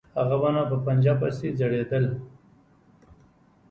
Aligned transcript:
هغه 0.17 0.35
به 0.41 0.49
نو 0.55 0.63
په 0.69 0.77
پنجه 0.85 1.13
پسې 1.21 1.47
ځړېدل. 1.59 2.05